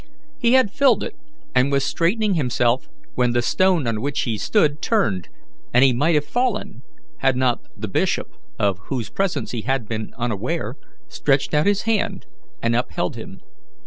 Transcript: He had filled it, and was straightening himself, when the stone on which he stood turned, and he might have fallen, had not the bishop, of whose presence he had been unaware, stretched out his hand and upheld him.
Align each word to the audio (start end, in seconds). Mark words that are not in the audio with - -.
He 0.39 0.53
had 0.53 0.71
filled 0.71 1.03
it, 1.03 1.13
and 1.53 1.71
was 1.71 1.83
straightening 1.83 2.33
himself, 2.33 2.89
when 3.13 3.33
the 3.33 3.43
stone 3.43 3.85
on 3.85 4.01
which 4.01 4.21
he 4.21 4.35
stood 4.35 4.81
turned, 4.81 5.29
and 5.75 5.83
he 5.83 5.93
might 5.93 6.15
have 6.15 6.25
fallen, 6.25 6.81
had 7.19 7.35
not 7.37 7.59
the 7.77 7.87
bishop, 7.87 8.29
of 8.57 8.79
whose 8.85 9.11
presence 9.11 9.51
he 9.51 9.61
had 9.61 9.87
been 9.87 10.11
unaware, 10.17 10.73
stretched 11.07 11.53
out 11.53 11.67
his 11.67 11.83
hand 11.83 12.25
and 12.63 12.75
upheld 12.75 13.15
him. 13.15 13.41